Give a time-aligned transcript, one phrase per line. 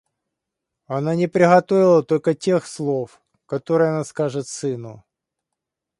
[0.87, 5.03] Она не приготовила только тех слов, которые она скажет сыну.